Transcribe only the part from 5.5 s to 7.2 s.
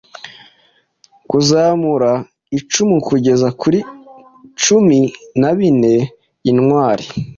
bine-intwari